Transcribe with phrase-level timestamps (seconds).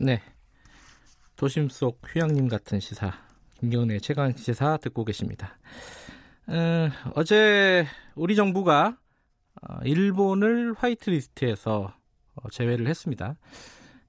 [0.00, 0.22] 네.
[1.34, 3.12] 도심 속 휴양림 같은 시사.
[3.58, 5.58] 김경래 최강 시사 듣고 계십니다.
[6.46, 7.84] 어, 제
[8.14, 8.96] 우리 정부가
[9.60, 11.92] 어, 일본을 화이트리스트에서
[12.36, 13.34] 어, 제외를 했습니다.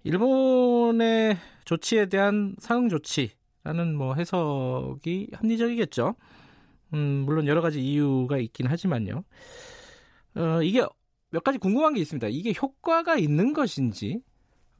[0.03, 6.13] 일본의 조치에 대한 상응 조치라는 뭐 해석이 합리적이겠죠.
[6.93, 9.23] 음, 물론 여러 가지 이유가 있긴 하지만요.
[10.35, 10.85] 어, 이게
[11.31, 12.27] 몇 가지 궁금한 게 있습니다.
[12.27, 14.21] 이게 효과가 있는 것인지,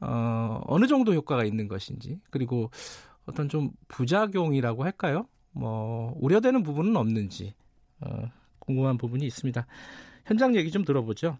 [0.00, 2.70] 어, 어느 정도 효과가 있는 것인지, 그리고
[3.26, 5.26] 어떤 좀 부작용이라고 할까요?
[5.52, 7.54] 뭐, 우려되는 부분은 없는지,
[8.00, 9.66] 어, 궁금한 부분이 있습니다.
[10.24, 11.38] 현장 얘기 좀 들어보죠.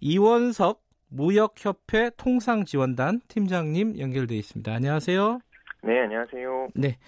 [0.00, 4.72] 이원석 무역협회 통상지원단 팀장님 연결돼 있습니다.
[4.72, 5.40] 안녕하세요.
[5.84, 6.68] 네, 안녕하세요.
[6.74, 6.98] 네.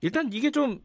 [0.00, 0.80] 일단 이게 좀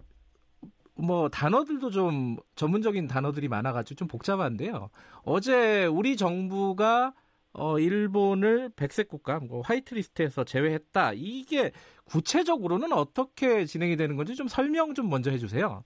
[1.02, 4.90] 뭐 단어들도 좀 전문적인 단어들이 많아가지고 좀 복잡한데요.
[5.24, 7.14] 어제 우리 정부가
[7.54, 11.12] 어 일본을 백색 국가, 뭐 white list에서 제외했다.
[11.16, 11.72] 이게
[12.06, 15.84] 구체적으로는 어떻게 진행이 되는 건지 좀 설명 좀 먼저 해주세요.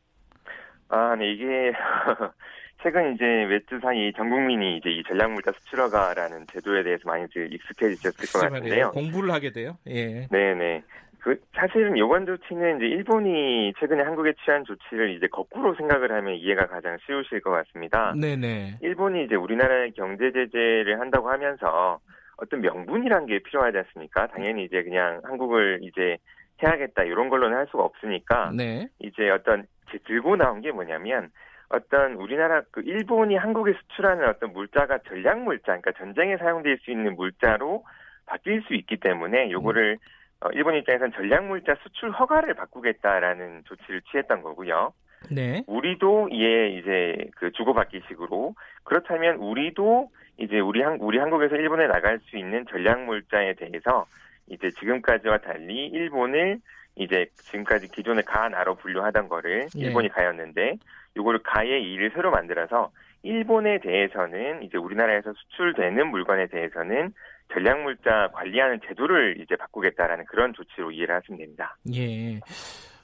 [0.90, 1.72] 아, 네 이게
[2.84, 8.48] 최근 이제 몇주 사이 전 국민이 이제 이 전략물자 수출허가라는 제도에 대해서 많이 익숙해지셨을 것
[8.48, 8.92] 같은데요.
[8.92, 9.78] 공부를 하게 돼요.
[9.88, 10.28] 예.
[10.30, 10.84] 네 네.
[11.26, 16.68] 그 사실은 이번 조치는 이제 일본이 최근에 한국에 취한 조치를 이제 거꾸로 생각을 하면 이해가
[16.68, 18.14] 가장 쉬우실 것 같습니다.
[18.14, 18.78] 네네.
[18.84, 22.00] 일본이 이제 우리나라의 경제 제재를 한다고 하면서
[22.38, 24.28] 어떤 명분이란 게 필요하지 않습니까?
[24.28, 26.18] 당연히 이제 그냥 한국을 이제
[26.62, 28.88] 해야겠다 이런 걸로는 할 수가 없으니까 네.
[29.00, 29.66] 이제 어떤
[30.06, 31.32] 들고 나온 게 뭐냐면
[31.70, 37.16] 어떤 우리나라 그 일본이 한국에 수출하는 어떤 물자가 전략 물자, 그러니까 전쟁에 사용될 수 있는
[37.16, 37.84] 물자로
[38.28, 40.16] 바뀔 수 있기 때문에 요거를 어,
[40.54, 44.94] 일본 입장에서는 전략 물자 수출 허가를 바꾸겠다라는 조치를 취했던 거고요.
[45.32, 45.64] 네.
[45.68, 48.54] 우리도 이에 이제 그 주고받기 식으로
[48.84, 54.06] 그렇다면 우리도 이제 우리 한 우리 한국에서 일본에 나갈 수 있는 전략 물자에 대해서
[54.48, 56.60] 이제 지금까지와 달리 일본을
[56.96, 59.82] 이제 지금까지 기존의 가나로 분류하던 거를 네.
[59.82, 60.78] 일본이 가였는데
[61.18, 62.92] 이거를 가의 이를 새로 만들어서
[63.24, 67.14] 일본에 대해서는 이제 우리나라에서 수출되는 물건에 대해서는
[67.54, 71.78] 전략물자 관리하는 제도를 이제 바꾸겠다라는 그런 조치로 이해를 하시면 됩니다.
[71.94, 72.40] 예.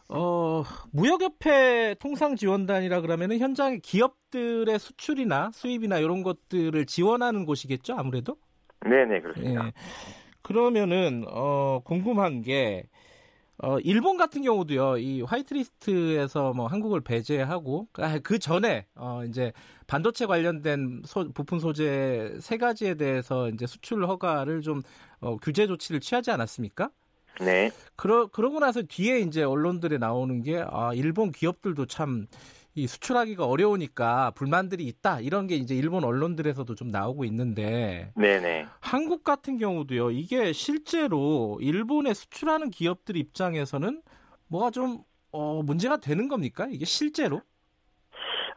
[0.10, 8.36] 어, 무역협회 통상지원단이라 그러면은 현장의 기업들의 수출이나 수입이나 이런 것들을 지원하는 곳이겠죠, 아무래도?
[8.84, 9.68] 네네, 그렇습니다.
[9.68, 9.72] 예.
[10.42, 12.84] 그러면은, 어, 궁금한 게,
[13.58, 19.54] 어, 일본 같은 경우도요, 이 화이트리스트에서 뭐 한국을 배제하고, 아, 그 전에, 어, 이제
[19.86, 24.82] 반도체 관련된 소, 부품 소재 세 가지에 대해서 이제 수출 허가를 좀,
[25.20, 26.90] 어, 규제 조치를 취하지 않았습니까?
[27.40, 27.72] 네.
[27.96, 32.26] 그러, 그러고 나서 뒤에 이제 언론들에 나오는 게, 아, 일본 기업들도 참,
[32.74, 35.20] 이 수출하기가 어려우니까 불만들이 있다.
[35.20, 38.68] 이런 게 이제 일본 언론들에서도 좀 나오고 있는데, 네네.
[38.80, 44.02] 한국 같은 경우도요, 이게 실제로 일본에 수출하는 기업들 입장에서는
[44.48, 46.68] 뭐가 좀, 어, 문제가 되는 겁니까?
[46.72, 47.42] 이게 실제로?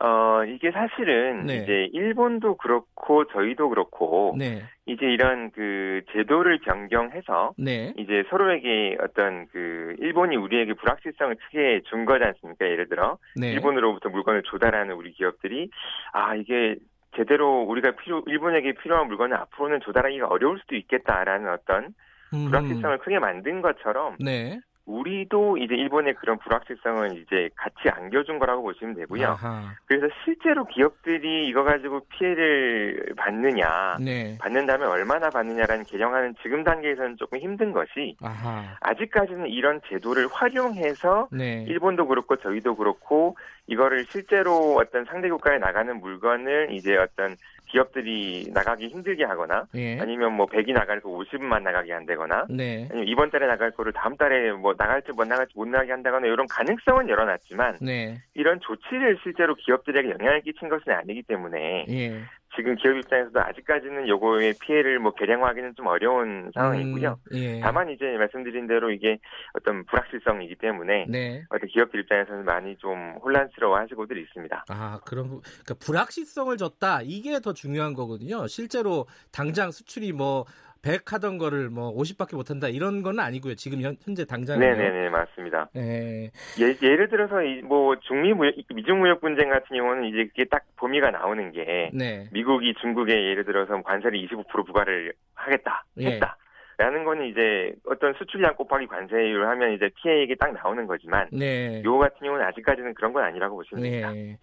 [0.04, 1.56] 어, 이게 사실은 네.
[1.56, 9.46] 이제 일본도 그렇고 저희도 그렇고 네, 이제 이런 그 제도를 변경해서 네, 이제 서로에게 어떤
[9.46, 12.66] 그 일본이 우리에게 불확실성을 크게 준 거지 않습니까?
[12.66, 13.52] 예를 들어 네.
[13.52, 15.70] 일본으로부터 물건을 조달하는 우리 기업들이
[16.12, 16.76] 아 이게
[17.16, 21.94] 제대로 우리가 필요 일본에게 필요한 물건을 앞으로는 조달하기가 어려울 수도 있겠다라는 어떤
[22.34, 24.60] 음, 불확실성을 크게 만든 것처럼 네.
[24.86, 29.28] 우리도 이제 일본의 그런 불확실성을 이제 같이 안겨준 거라고 보시면 되고요.
[29.28, 34.36] 아하, 그래서 실제로 기업들이 이거 가지고 피해를 받느냐, 네.
[34.38, 41.64] 받는다면 얼마나 받느냐라는 계량하는 지금 단계에서는 조금 힘든 것이 아하, 아직까지는 이런 제도를 활용해서 네.
[41.66, 43.36] 일본도 그렇고 저희도 그렇고
[43.66, 47.36] 이거를 실제로 어떤 상대 국가에 나가는 물건을 이제 어떤
[47.66, 49.98] 기업들이 나가기 힘들게 하거나 예.
[49.98, 52.86] 아니면 뭐 100이 나갈 거 50만 나가게 한다거나 네.
[52.90, 56.46] 아니면 이번 달에 나갈 거를 다음 달에 뭐 나갈지 못 나갈지 못 나가게 한다거나 이런
[56.48, 58.22] 가능성은 열어놨지만 네.
[58.34, 62.20] 이런 조치를 실제로 기업들에게 영향을 끼친 것은 아니기 때문에 예.
[62.56, 67.18] 지금 기업 입장에서도 아직까지는 요거의 피해를 뭐 계량화하기는 좀 어려운 상황이고요.
[67.32, 67.58] 음, 예.
[67.60, 69.18] 다만 이제 말씀드린 대로 이게
[69.54, 71.42] 어떤 불확실성이기 때문에 네.
[71.50, 74.66] 어떤 기업들 입장에서는 많이 좀 혼란스러워하시고들 있습니다.
[74.68, 77.00] 아, 부- 그러니까 불확실성을 줬다.
[77.02, 78.46] 이게 더 중요한 거거든요.
[78.46, 80.44] 실제로 당장 수출이 뭐
[80.84, 82.68] 100 하던 거를 뭐 50밖에 못 한다.
[82.68, 83.54] 이런 건 아니고요.
[83.54, 85.70] 지금 현, 현재 당장 네 네 네 맞습니다.
[85.74, 86.30] 네.
[86.60, 90.64] 예, 예를 들어서 이 뭐 중미 무역 미중 무역 분쟁 같은 경우는 이제 그게 딱
[90.76, 92.28] 범위가 나오는 게 네.
[92.32, 96.06] 미국이 중국에 예를 들어서 관세를 25% 부과를 하겠다 예.
[96.06, 96.36] 했다.
[96.76, 101.80] 라는 거는 이제 어떤 수출량 곱하기 관세율 하면 이제 피해액이 딱 나오는 거지만 네.
[101.84, 104.10] 요 같은 경우는 아직까지는 그런 건 아니라고 보시면 됩니다.
[104.12, 104.36] 네.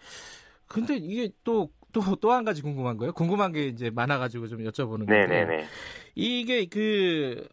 [0.68, 3.14] 근데 이게 또 또 또 한 가지 궁금한 거예요.
[3.14, 5.66] 궁금한 게 이제 많아가지고 좀 여쭤보는 건데 네네네.
[6.16, 7.48] 이게 그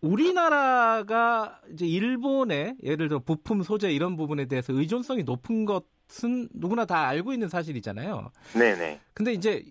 [0.00, 7.06] 우리나라가 이제 일본의 예를 들어 부품 소재 이런 부분에 대해서 의존성이 높은 것은 누구나 다
[7.08, 8.30] 알고 있는 사실이잖아요.
[8.58, 9.00] 네네.
[9.14, 9.64] 근데 이제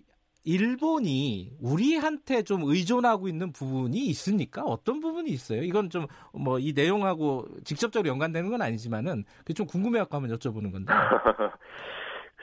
[0.46, 4.62] 일본이 우리한테 좀 의존하고 있는 부분이 있습니까?
[4.64, 5.62] 어떤 부분이 있어요?
[5.62, 10.92] 이건 좀 뭐 이 내용하고 직접적으로 연관되는 건 아니지만은 그게 좀 궁금해갖고 한번 여쭤보는 건데.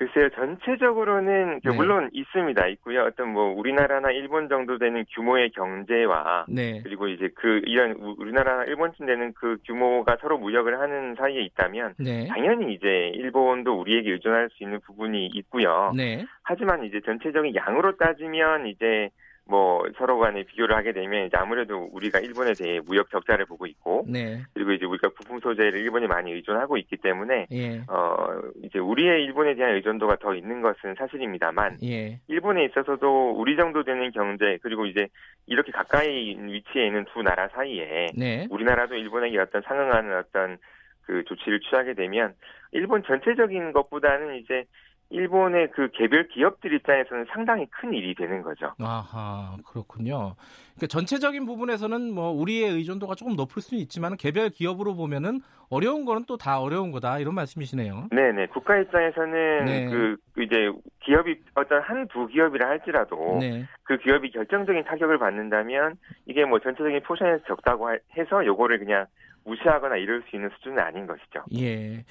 [0.01, 1.75] 글쎄요, 전체적으로는 그 네.
[1.75, 2.65] 물론 있습니다.
[2.69, 3.03] 있고요.
[3.03, 8.63] 어떤 뭐 우리나라나 일본 정도 되는 규모의 경제와 네, 그리고 이제 그 이런 우- 우리나라나
[8.63, 14.49] 일본쯤 되는 그 규모가 서로 무역을 하는 사이에 있다면 네, 당연히 이제 일본도 우리에게 의존할
[14.53, 15.93] 수 있는 부분이 있고요.
[15.95, 19.11] 네, 하지만 이제 전체적인 양으로 따지면 이제
[19.51, 24.05] 뭐 서로 간에 비교를 하게 되면 이제 아무래도 우리가 일본에 대해 무역 적자를 보고 있고
[24.07, 28.27] 네, 그리고 이제 우리가 부품 소재를 일본이 많이 의존하고 있기 때문에 예, 어
[28.63, 34.09] 이제 우리의 일본에 대한 의존도가 더 있는 것은 사실입니다만 예, 일본에 있어서도 우리 정도 되는
[34.11, 35.09] 경제 그리고 이제
[35.47, 40.59] 이렇게 가까이 위치해 있는 두 나라 사이에 네, 우리나라도 일본에게 어떤 상응하는 어떤
[41.01, 42.35] 그 조치를 취하게 되면
[42.71, 44.63] 일본 전체적인 것보다는 이제
[45.11, 48.73] 일본의 그 개별 기업들 입장에서는 상당히 큰 일이 되는 거죠.
[48.79, 50.35] 아하, 그렇군요.
[50.75, 56.25] 그러니까 전체적인 부분에서는 뭐 우리의 의존도가 조금 높을 수는 있지만 개별 기업으로 보면은 어려운 거는
[56.25, 58.07] 또 다 어려운 거다 이런 말씀이시네요.
[58.11, 59.85] 네네 국가 입장에서는 네.
[59.89, 60.71] 그 이제
[61.03, 67.01] 기업이 어떤 한 두 기업이라 할지라도 네, 그 기업이 결정적인 타격을 받는다면 이게 뭐 전체적인
[67.03, 69.05] 포션에서 적다고 하- 해서 요거를 그냥
[69.45, 71.43] 무시하거나 이럴 수 있는 수준은 아닌 것이죠.
[71.57, 72.03] 예.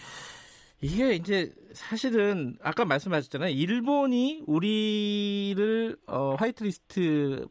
[0.81, 3.51] 이게 이제 사실은 아까 말씀하셨잖아요.
[3.51, 7.49] 일본이 우리를 어, 화이트리스트에서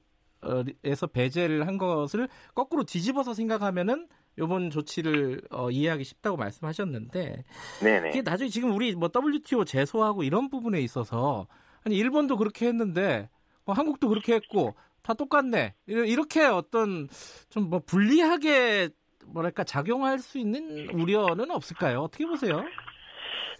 [1.13, 7.43] 배제를 한 것을 거꾸로 뒤집어서 생각하면은 요번 조치를 어, 이해하기 쉽다고 말씀하셨는데
[7.81, 8.09] 네네.
[8.09, 11.47] 이게 나중에 지금 우리 뭐 WTO 제소하고 이런 부분에 있어서
[11.83, 13.29] 아니 일본도 그렇게 했는데
[13.65, 17.07] 뭐 한국도 그렇게 했고 다 똑같네 이렇게 어떤
[17.49, 18.89] 좀 뭐 불리하게
[19.25, 22.01] 뭐랄까 작용할 수 있는 우려는 없을까요?
[22.01, 22.63] 어떻게 보세요?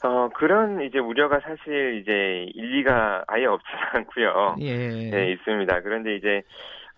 [0.03, 4.55] 어 그런 이제 우려가 사실 이제 일리가 아예 없지는 않고요.
[4.61, 5.09] 예.
[5.09, 5.81] 네, 있습니다.
[5.81, 6.41] 그런데 이제,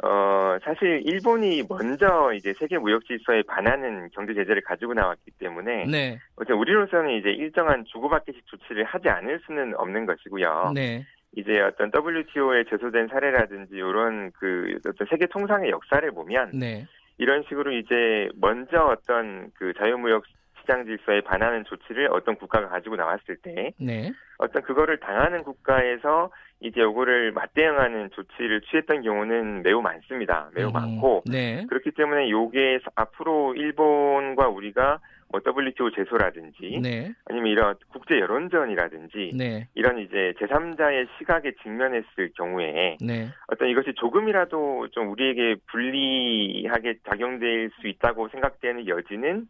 [0.03, 6.19] 어, 사실 일본이 먼저 이제 세계 무역 질서에 반하는 경제 제재를 가지고 나왔기 때문에, 네.
[6.35, 10.71] 어쨌든 우리로서는 이제 일정한 주고받기식 조치를 하지 않을 수는 없는 것이고요.
[10.75, 11.05] 네.
[11.35, 16.85] 이제 어떤 WTO에 제소된 사례라든지 이런 그 어떤 세계 통상의 역사를 보면 네.
[17.17, 20.23] 이런 식으로 이제 먼저 어떤 그 자유무역
[20.61, 24.11] 시장 질서에 반하는 조치를 어떤 국가가 가지고 나왔을 때 네.
[24.37, 26.31] 어떤 그거를 당하는 국가에서
[26.61, 30.49] 이제 요거를 맞대응하는 조치를 취했던 경우는 매우 많습니다.
[30.53, 31.65] 매우 음, 많고 네.
[31.67, 34.99] 그렇기 때문에 요게 앞으로 일본과 우리가
[35.31, 37.13] 뭐 WTO 제소라든지 네.
[37.25, 39.67] 아니면 이런 국제 여론전이라든지 네.
[39.75, 43.29] 이런 이제 제3자의 시각에 직면했을 경우에 네.
[43.47, 49.47] 어떤 이것이 조금이라도 좀 우리에게 불리하게 작용될 수 있다고 생각되는 여지는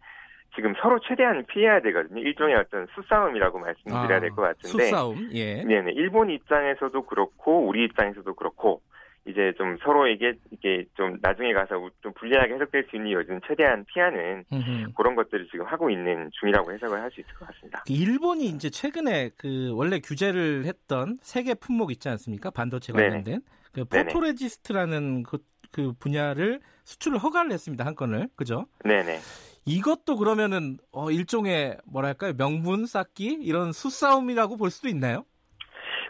[0.55, 2.19] 지금 서로 최대한 피해야 되거든요.
[2.21, 4.83] 일종의 어떤 수싸움이라고 말씀드려야 될것 같은데.
[4.83, 5.29] 아, 수싸움.
[5.33, 5.63] 예.
[5.63, 5.91] 네네.
[5.93, 8.81] 일본 입장에서도 그렇고 우리 입장에서도 그렇고
[9.25, 14.43] 이제 좀 서로에게 이게 좀 나중에 가서 좀 불리하게 해석될 수 있는 여지는 최대한 피하는
[14.51, 14.93] 음흠.
[14.97, 17.83] 그런 것들을 지금 하고 있는 중이라고 해석을 할 수 있을 것 같습니다.
[17.85, 22.49] 그 일본이 이제 최근에 그 원래 규제를 했던 세 개 품목 있지 않습니까?
[22.49, 22.93] 반도체.
[22.93, 23.41] 관련된
[23.73, 23.85] 그.
[23.85, 25.37] photoresist라는 그,
[25.71, 28.65] 그 분야를 수출을 허가를 했습니다 한 건을 그죠?
[28.83, 29.19] 네네.
[29.65, 35.25] 이것도 그러면은 어, 일종의 뭐랄까요 명분 쌓기 이런 수싸움이라고 볼 수도 있나요?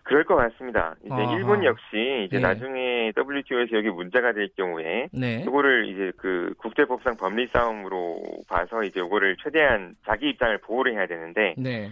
[0.03, 0.95] 그럴 것 같습니다.
[1.05, 1.35] 이제 아하.
[1.35, 2.39] 일본 역시 이제 예.
[2.39, 5.43] 나중에 WTO에서 여기 문제가 될 경우에 네.
[5.47, 11.53] 이거를 이제 그 국제법상 법리 싸움으로 봐서 이제 이거를 최대한 자기 입장을 보호를 해야 되는데
[11.57, 11.89] 네.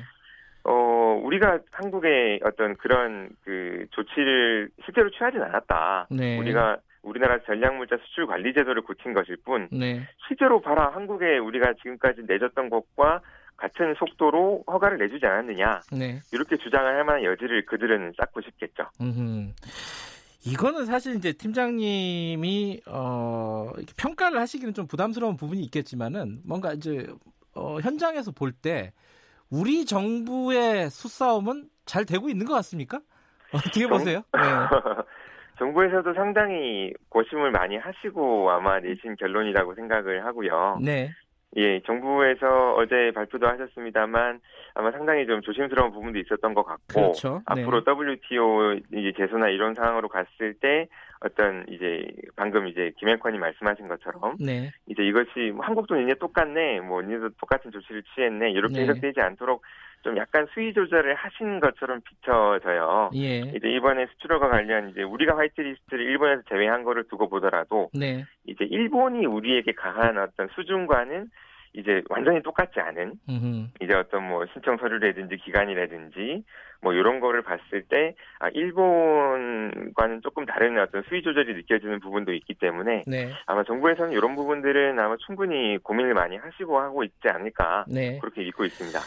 [0.64, 6.08] 어 우리가 한국의 어떤 그런 그 조치를 실제로 취하진 않았다.
[6.10, 6.38] 네.
[6.40, 10.08] 우리가 우리나라 전략물자 수출 관리 제도를 고친 것일 뿐 네.
[10.28, 13.22] 실제로 봐라 한국에 우리가 지금까지 내줬던 것과
[13.58, 16.20] 같은 속도로 허가를 내주지 않았느냐 네.
[16.32, 18.84] 이렇게 주장을 할 만한 여지를 그들은 쌓고 싶겠죠.
[19.02, 19.52] 음흠.
[20.46, 27.08] 이거는 사실 이제 팀장님이 어, 평가를 하시기는 좀 부담스러운 부분이 있겠지만은 뭔가 이제
[27.56, 28.94] 어, 현장에서 볼 때
[29.50, 33.02] 우리 정부의 수싸움은 잘 되고 있는 것 같습니까?
[33.52, 34.22] 어떻게 보세요?
[34.34, 34.42] 네.
[35.60, 40.80] 정부에서도 상당히 고심을 많이 하시고 아마 내신 결론이라고 생각을 하고요.
[40.82, 41.12] 네.
[41.58, 44.40] 예, 정부에서 어제 발표도 하셨습니다만
[44.76, 47.42] 아마 상당히 좀 조심스러운 부분도 있었던 것 같고 그렇죠.
[47.46, 47.92] 앞으로 네.
[47.92, 50.88] WTO 이제 제소나 이런 상황으로 갔을 때
[51.22, 54.72] 어떤 이제 방금 이제 김영권이 말씀하신 것처럼 네.
[54.88, 58.82] 이제 이것이 뭐 한국도 니네 똑같네, 뭐 니네도 똑같은 조치를 취했네 이렇게 네.
[58.84, 59.64] 해석되지 않도록
[60.02, 63.10] 좀 약간 수위 조절을 하신 것처럼 비춰져요.
[63.16, 63.40] 예.
[63.40, 68.26] 이제 이번에 수출과 관련 이제 우리가 화이트리스트를 일본에서 제외한 거를 두고 보더라도 네.
[68.46, 71.30] 이제 일본이 우리에게 가한 어떤 수준과는
[71.74, 73.68] 이제 완전히 똑같지 않은 음흠.
[73.82, 76.44] 이제 어떤 뭐 신청 서류라든지 기간이라든지
[76.82, 82.56] 뭐 이런 거를 봤을 때 아, 일본과는 조금 다른 어떤 수위 조절이 느껴지는 부분도 있기
[82.56, 83.32] 때문에 네.
[83.46, 88.18] 아마 정부에서는 이런 부분들은 아마 충분히 고민을 많이 하시고 하고 있지 않을까 네.
[88.20, 89.00] 그렇게 믿고 있습니다.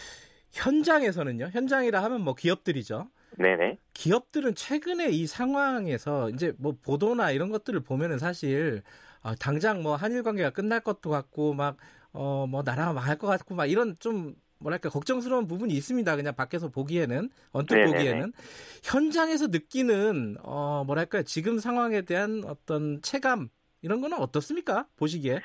[0.53, 1.51] 현장에서는요.
[1.53, 3.09] 현장이라 하면 뭐 기업들이죠.
[3.39, 3.79] 네네.
[3.95, 8.83] 기업들은 최근에 이 상황에서 이제 뭐 보도나 이런 것들을 보면은 사실
[9.23, 11.77] 아, 당장 뭐 한일 관계가 끝날 것도 같고 막
[12.15, 16.15] 어 뭐 나라가 망할 것 같고 막 이런 좀 뭐랄까 걱정스러운 부분이 있습니다.
[16.17, 17.93] 그냥 밖에서 보기에는 언뜻 네네네.
[17.93, 18.33] 보기에는
[18.85, 23.49] 현장에서 느끼는 어 뭐랄까 지금 상황에 대한 어떤 체감
[23.81, 24.87] 이런 거는 어떻습니까?
[24.97, 25.41] 보시기에.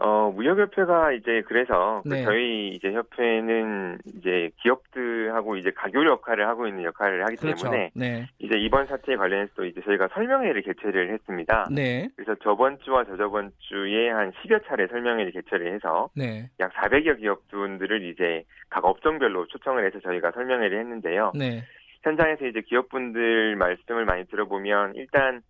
[0.00, 2.24] 어, 무역협회가 이제 그래서 그 네.
[2.24, 7.64] 저희 이제 협회는 이제 기업들하고 이제 가교 역할을 하고 있는 역할을 하기 그렇죠.
[7.64, 8.28] 때문에 네.
[8.38, 11.68] 이제 이번 사태에 관련해서 이제 저희가 설명회를 개최를 했습니다.
[11.72, 12.08] 네.
[12.14, 16.48] 그래서 저번 주와 저저번 주에 한 10여 차례 설명회를 개최를 해서 네.
[16.60, 21.32] 약 400여 기업분들을 이제 각 업종별로 초청을 해서 저희가 설명회를 했는데요.
[21.34, 21.64] 네.
[22.04, 25.42] 현장에서 이제 기업분들 말씀을 많이 들어보면 일단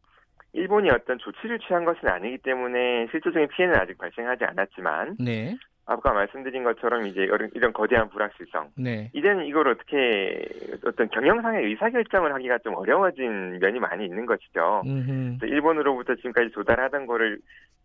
[0.52, 5.56] 일본이 어떤 조치를 취한 것은 아니기 때문에 실질적인 피해는 아직 발생하지 않았지만 네.
[5.90, 7.22] 아까 말씀드린 것처럼 이제
[7.54, 9.10] 이런- 거대한 불확실성 네.
[9.14, 10.46] 이제는 이걸 어떻게
[10.84, 14.82] 어떤 경영상의 의사결정을 하기가 좀 어려워진 면이 많이 있는 것이죠.
[14.84, 15.38] 음흠.
[15.46, 17.38] 일본으로부터 지금까지 조달하던 거를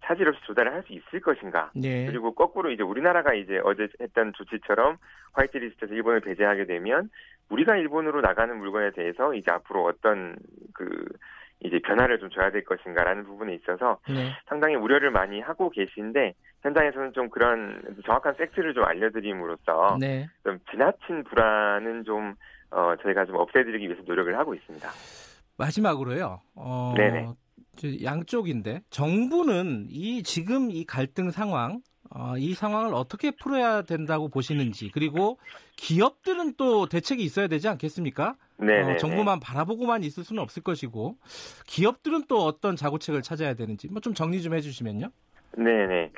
[0.04, 1.72] 차질 없이 조달을 할 수 있을 것인가?
[1.76, 2.06] 네.
[2.08, 4.98] 그리고 거꾸로 이제 우리나라가 이제 어제 했던 조치처럼
[5.34, 7.10] 화이트리스트에서 일본을 배제하게 되면
[7.50, 10.36] 우리가 일본으로 나가는 물건에 대해서 이제 앞으로 어떤
[10.74, 11.06] 그
[11.64, 14.32] 이제 변화를 좀 줘야 될 것인가라는 부분에 있어서 네.
[14.48, 20.28] 상당히 우려를 많이 하고 계신데 현장에서는 좀 그런 정확한 팩트를 좀 알려드림으로써 네.
[20.44, 22.36] 좀 지나친 불안은 좀
[22.72, 24.90] 어, 저희가 좀 없애드리기 위해서 노력을 하고 있습니다.
[25.58, 26.42] 마지막으로요.
[26.56, 27.28] 어, 네네.
[27.76, 34.90] 저 양쪽인데 정부는 이 지금 이 갈등 상황, 어, 이 상황을 어떻게 풀어야 된다고 보시는지
[34.92, 35.40] 그리고
[35.78, 38.36] 기업들은 또 대책이 있어야 되지 않겠습니까?
[38.66, 41.16] 네, 어, 정부만 바라보고만 있을 수는 없을 것이고
[41.68, 45.10] 기업들은 또 어떤 자구책을 찾아야 되는지 뭐 좀 정리 좀 해주시면요.
[45.58, 46.12] 네네.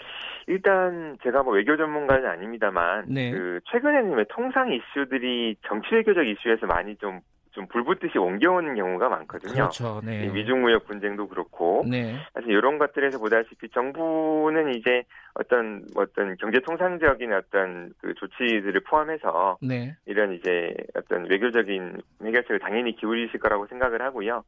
[0.48, 3.32] 일단 제가 뭐 외교 전문가는 아닙니다만 네.
[3.32, 7.20] 그 최근에는 왜 통상 이슈들이 정치 외교적 이슈에서 많이 좀
[7.56, 9.54] 좀 불붙듯이 옮겨오는 경우가 많거든요.
[9.54, 10.02] 그렇죠.
[10.04, 10.28] 이 네.
[10.28, 12.18] 미중 무역 분쟁도 그렇고 네.
[12.34, 15.04] 사실 이런 것들에서 보다시피 정부는 이제
[15.36, 19.96] 어떤 뭐 어떤 경제 통상적인 어떤 그 조치들을 포함해서 네.
[20.06, 24.44] 이런 이제 어떤 외교적인 해결책을 당연히 기울이실 거라고 생각을 하고요.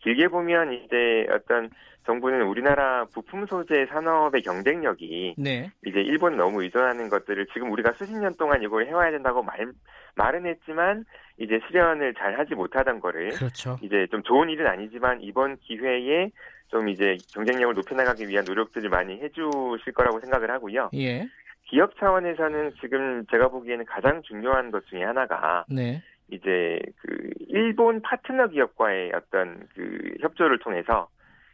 [0.00, 1.70] 길게 보면 이제 어떤
[2.06, 5.70] 정부는 우리나라 부품 소재 산업의 경쟁력이 네.
[5.86, 9.72] 이제 일본 너무 의존하는 것들을 지금 우리가 수십 년 동안 이걸 해와야 된다고 말
[10.16, 11.04] 말은 했지만
[11.40, 13.78] 이제 실현을 잘 하지 못하던 거를 그렇죠.
[13.82, 16.30] 이제 좀 좋은 일은 아니지만 이번 기회에
[16.68, 20.90] 좀 이제 경쟁력을 높여나가기 위한 노력들을 많이 해주실 거라고 생각을 하고요.
[20.94, 21.26] 예.
[21.64, 26.02] 기업 차원에서는 지금 제가 보기에는 가장 중요한 것 중에 하나가 네.
[26.30, 31.08] 이제 그 일본 파트너 기업과의 어떤 그 협조를 통해서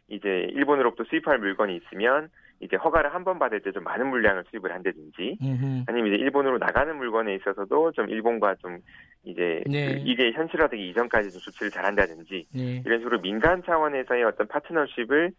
[0.09, 2.29] 이제 일본으로부터 수입할 물건이 있으면
[2.59, 5.83] 이제 허가를 한 번 받을 때 좀 많은 물량을 수입을 한다든지 음흠.
[5.87, 8.79] 아니면 이제 일본으로 나가는 물건에 있어서도 좀 일본과 좀
[9.23, 9.85] 이제 네.
[9.93, 12.81] 그 이게 현실화되기 이전까지 좀 조치를 잘한다든지 네.
[12.85, 15.31] 이런 식으로 민간 차원에서의 어떤 파트너십을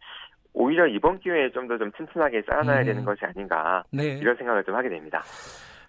[0.52, 2.84] 오히려 이번 기회에 좀 더좀 튼튼하게 쌓아놔야 음.
[2.86, 4.18] 되는 것이 아닌가 네.
[4.18, 5.22] 이런 생각을 좀 하게 됩니다.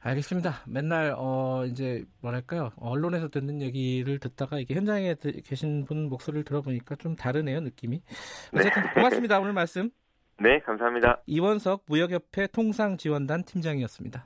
[0.02, 0.64] 알겠습니다.
[0.66, 6.96] 맨날 어 이제 뭐랄까요 언론에서 듣는 얘기를 듣다가 이게 현장에 드- 계신 분 목소리를 들어보니까
[6.96, 8.02] 좀 다르네요 느낌이.
[8.56, 9.90] 어쨌든 고맙습니다 오늘 말씀
[10.42, 11.22] 네, 감사합니다.
[11.26, 14.26] 이원석 무역협회 통상지원단 팀장이었습니다.